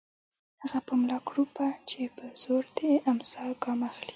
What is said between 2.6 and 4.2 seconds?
د امساء ګام اخلي